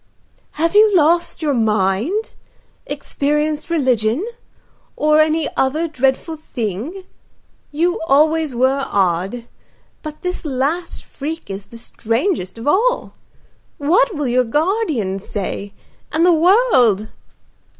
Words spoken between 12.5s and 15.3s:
of all. What will your guardian